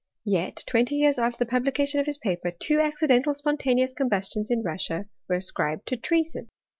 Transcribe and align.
Yet, 0.25 0.63
twenty 0.65 0.95
years 0.95 1.19
after 1.19 1.37
the 1.45 1.51
publication 1.51 1.99
of 1.99 2.07
his 2.07 2.17
paper, 2.17 2.49
two 2.49 2.79
accidental 2.79 3.35
spontaneous 3.35 3.93
combustions, 3.93 4.49
in 4.49 4.63
Russia, 4.63 5.05
were 5.29 5.35
ascribed 5.35 5.85
to 5.89 5.95
treason. 5.95 6.47